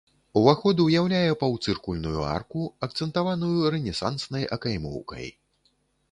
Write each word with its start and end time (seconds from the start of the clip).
Уваход 0.39 0.79
уяўляе 0.83 1.33
паўцыркульную 1.41 2.23
арку, 2.35 2.63
акцэнтаваную 2.87 3.69
рэнесанснай 3.75 4.49
акаймоўкай. 4.57 5.27